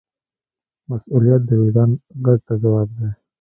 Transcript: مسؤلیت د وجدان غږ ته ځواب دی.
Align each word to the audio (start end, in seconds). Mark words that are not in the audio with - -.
مسؤلیت 0.89 1.41
د 1.45 1.49
وجدان 1.61 1.89
غږ 2.23 2.39
ته 2.47 2.53
ځواب 2.61 2.87
دی. 2.97 3.09